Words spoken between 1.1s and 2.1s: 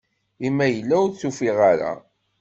tt-ufiɣ ara?